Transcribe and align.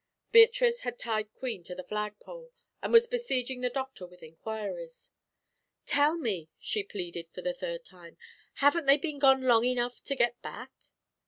Beatrice 0.31 0.81
had 0.81 0.97
tied 0.97 1.31
Queen 1.35 1.61
to 1.61 1.75
the 1.75 1.83
flag 1.83 2.17
pole, 2.19 2.49
and 2.81 2.91
was 2.91 3.05
besieging 3.05 3.61
the 3.61 3.69
Doctor 3.69 4.07
with 4.07 4.23
inquiries. 4.23 5.11
"Tell 5.85 6.17
me," 6.17 6.49
she 6.59 6.81
pleaded, 6.81 7.29
for 7.31 7.43
the 7.43 7.53
third 7.53 7.85
time, 7.85 8.17
"haven't 8.55 8.87
they 8.87 8.97
been 8.97 9.19
gone 9.19 9.43
long 9.43 9.63
enough 9.63 10.03
to 10.05 10.15
get 10.15 10.41
back?" 10.41 10.71